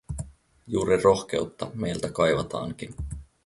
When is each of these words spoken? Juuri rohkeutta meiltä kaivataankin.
Juuri 0.67 0.97
rohkeutta 1.01 1.71
meiltä 1.73 2.09
kaivataankin. 2.11 2.95